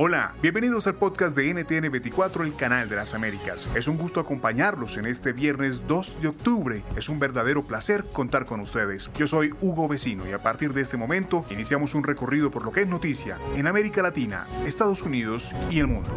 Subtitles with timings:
[0.00, 3.68] Hola, bienvenidos al podcast de NTN 24, el canal de las Américas.
[3.74, 6.84] Es un gusto acompañarlos en este viernes 2 de octubre.
[6.94, 9.10] Es un verdadero placer contar con ustedes.
[9.16, 12.70] Yo soy Hugo Vecino y a partir de este momento iniciamos un recorrido por lo
[12.70, 16.10] que es noticia en América Latina, Estados Unidos y el mundo.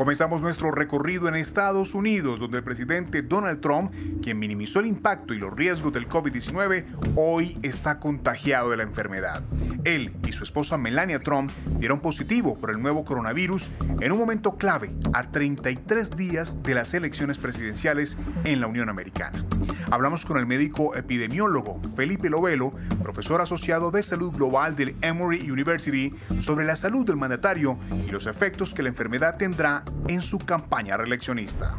[0.00, 5.34] Comenzamos nuestro recorrido en Estados Unidos, donde el presidente Donald Trump, quien minimizó el impacto
[5.34, 9.42] y los riesgos del COVID-19, hoy está contagiado de la enfermedad.
[9.84, 14.56] Él y su esposa Melania Trump dieron positivo por el nuevo coronavirus en un momento
[14.56, 19.44] clave a 33 días de las elecciones presidenciales en la Unión Americana.
[19.90, 26.14] Hablamos con el médico epidemiólogo Felipe Lovelo, profesor asociado de salud global del Emory University,
[26.40, 30.96] sobre la salud del mandatario y los efectos que la enfermedad tendrá en su campaña
[30.96, 31.78] reeleccionista.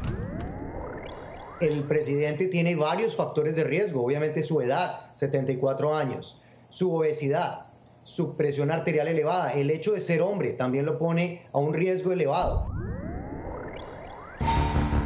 [1.60, 7.68] El presidente tiene varios factores de riesgo, obviamente su edad, 74 años, su obesidad,
[8.04, 12.12] su presión arterial elevada, el hecho de ser hombre también lo pone a un riesgo
[12.12, 12.68] elevado.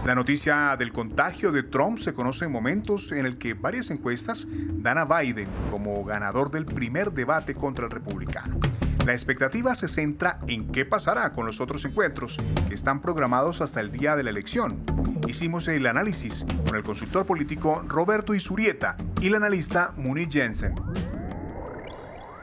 [0.05, 4.47] La noticia del contagio de Trump se conoce en momentos en el que varias encuestas
[4.75, 8.59] dan a Biden como ganador del primer debate contra el republicano.
[9.05, 13.79] La expectativa se centra en qué pasará con los otros encuentros que están programados hasta
[13.79, 14.83] el día de la elección.
[15.27, 20.73] Hicimos el análisis con el consultor político Roberto Isurieta y el analista Muni Jensen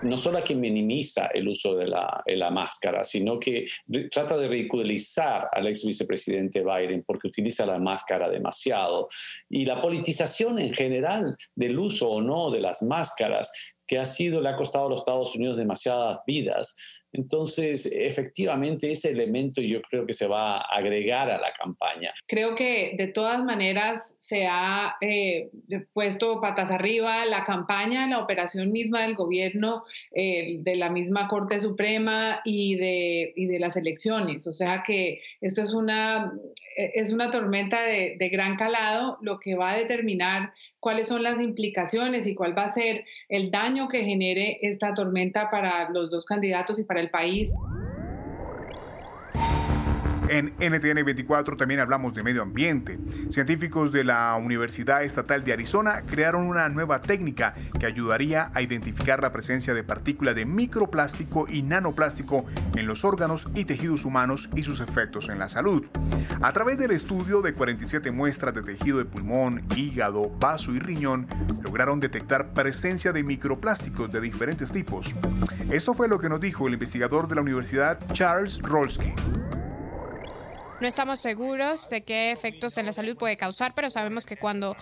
[0.02, 3.66] no solo que minimiza el uso de la, de la, máscara, sino que
[4.10, 9.08] trata de ridiculizar al ex vicepresidente Biden porque utiliza la máscara demasiado.
[9.48, 13.52] Y la politización en general del uso o no de las máscaras
[13.86, 16.76] que ha sido, le ha costado a los Estados Unidos demasiadas vidas.
[17.12, 22.12] Entonces, efectivamente, ese elemento yo creo que se va a agregar a la campaña.
[22.26, 25.50] Creo que de todas maneras se ha eh,
[25.92, 29.84] puesto patas arriba la campaña, la operación misma del gobierno,
[30.14, 34.46] eh, de la misma Corte Suprema y de, y de las elecciones.
[34.46, 36.32] O sea que esto es una,
[36.76, 41.40] es una tormenta de, de gran calado, lo que va a determinar cuáles son las
[41.40, 46.24] implicaciones y cuál va a ser el daño que genere esta tormenta para los dos
[46.24, 47.54] candidatos y para país.
[50.32, 52.98] En NTN 24 también hablamos de medio ambiente.
[53.28, 59.20] Científicos de la Universidad Estatal de Arizona crearon una nueva técnica que ayudaría a identificar
[59.20, 64.62] la presencia de partículas de microplástico y nanoplástico en los órganos y tejidos humanos y
[64.62, 65.84] sus efectos en la salud.
[66.40, 71.26] A través del estudio de 47 muestras de tejido de pulmón, hígado, vaso y riñón,
[71.62, 75.14] lograron detectar presencia de microplásticos de diferentes tipos.
[75.70, 79.14] Esto fue lo que nos dijo el investigador de la Universidad Charles Rolski.
[80.80, 84.76] No estamos seguros de qué efectos en la salud puede causar, pero sabemos que cuando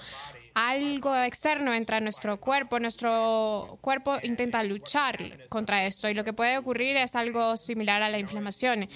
[0.54, 6.32] algo externo entra a nuestro cuerpo, nuestro cuerpo intenta luchar contra esto y lo que
[6.32, 8.88] puede ocurrir es algo similar a la inflamación.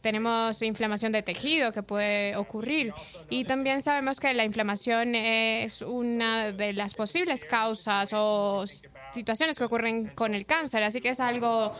[0.00, 2.92] Tenemos inflamación de tejido que puede ocurrir
[3.30, 8.64] y también sabemos que la inflamación es una de las posibles causas o
[9.12, 11.70] situaciones que ocurren con el cáncer, así que es algo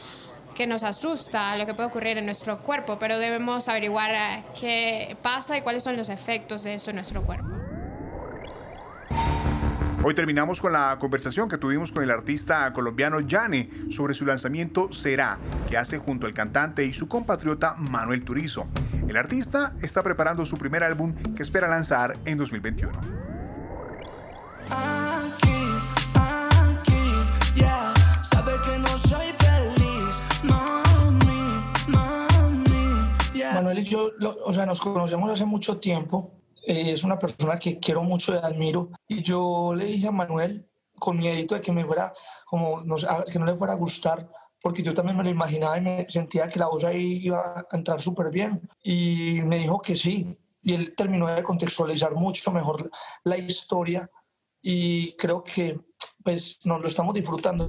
[0.54, 5.16] que nos asusta lo que puede ocurrir en nuestro cuerpo, pero debemos averiguar eh, qué
[5.22, 7.51] pasa y cuáles son los efectos de eso en nuestro cuerpo.
[10.04, 14.92] Hoy terminamos con la conversación que tuvimos con el artista colombiano Yane sobre su lanzamiento
[14.92, 15.38] Será,
[15.70, 18.66] que hace junto al cantante y su compatriota Manuel Turizo.
[19.06, 22.90] El artista está preparando su primer álbum que espera lanzar en 2021.
[33.54, 34.10] Manuel y yo,
[34.44, 36.41] o sea, nos conocemos hace mucho tiempo.
[36.62, 38.90] Eh, es una persona que quiero mucho y admiro.
[39.08, 40.68] Y yo le dije a Manuel,
[40.98, 42.12] con miedo de que me fuera,
[42.46, 42.82] como,
[43.30, 44.28] que no le fuera a gustar,
[44.60, 47.76] porque yo también me lo imaginaba y me sentía que la voz ahí iba a
[47.76, 48.68] entrar súper bien.
[48.82, 50.38] Y me dijo que sí.
[50.62, 52.88] Y él terminó de contextualizar mucho mejor
[53.24, 54.08] la historia
[54.62, 55.80] y creo que
[56.22, 57.68] pues nos lo estamos disfrutando.